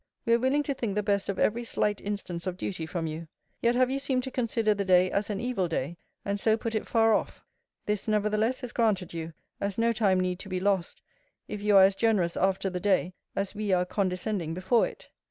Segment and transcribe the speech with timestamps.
[0.25, 3.27] We are willing to think the best of every slight instance of duty from you.
[3.61, 6.73] Yet have you seemed to consider the day as an evil day, and so put
[6.73, 7.43] if far off.
[7.85, 11.03] This nevertheless is granted you, as no time need to be lost,
[11.47, 15.11] if you are as generous after the day, as we are condescending before it.